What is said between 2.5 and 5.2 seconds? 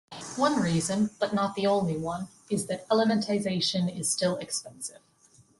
that elementization is still expensive.